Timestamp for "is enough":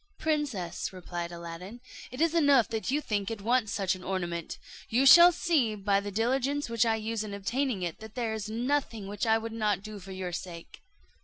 2.21-2.67